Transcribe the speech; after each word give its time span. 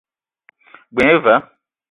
G-beu 0.95 1.19
gne 1.21 1.23
va. 1.23 1.35